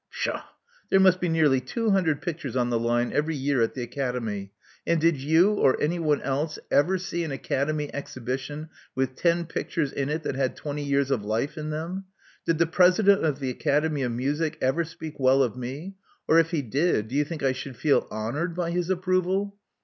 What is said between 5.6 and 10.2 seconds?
anyone else, ever see an Academy exhibition with ten pictures in